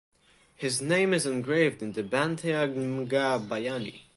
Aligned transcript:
His 0.55 0.81
name 0.81 1.13
is 1.13 1.27
engraved 1.27 1.83
in 1.83 1.91
the 1.93 2.01
Bantayog 2.01 2.73
ng 2.73 3.05
mga 3.05 3.45
Bayani. 3.47 4.09